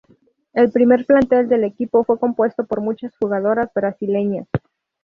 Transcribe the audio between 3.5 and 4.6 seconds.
brasileñas.